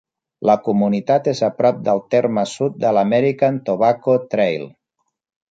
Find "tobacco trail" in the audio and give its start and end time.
3.69-4.69